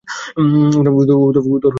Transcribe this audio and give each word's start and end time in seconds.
উদর 0.99 1.35
বেশ 1.35 1.45
গোলাকার। 1.45 1.69